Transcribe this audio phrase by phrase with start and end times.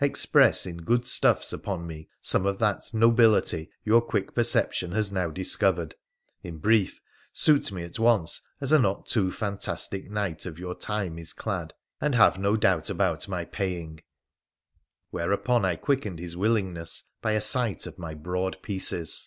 [0.00, 5.30] Express in good stuffs upon me some of that "nobility" your quick perception has now
[5.30, 5.96] discovered—
[6.44, 7.00] in brief,
[7.32, 11.74] suit me at once as a not too fantastic knight of your time is clad;
[12.00, 13.98] and have no doubt about my paying.'
[15.10, 19.26] Whereon I quickened his willingness by a sight of my broad pieces.